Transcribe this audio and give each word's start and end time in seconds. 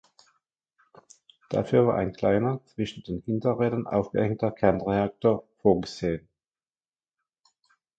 Dafür 1.51 1.85
war 1.85 1.93
ein 1.95 2.11
kleiner, 2.11 2.59
zwischen 2.65 3.03
den 3.03 3.21
Hinterrädern 3.21 3.85
aufgehängter 3.85 4.49
Kernreaktor 4.51 5.43
vorgesehen. 5.59 6.27